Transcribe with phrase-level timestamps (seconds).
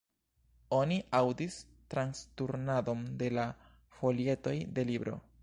[0.77, 1.57] Oni aŭdis
[1.95, 3.45] transturnadon de la
[4.01, 5.19] folietoj de libro.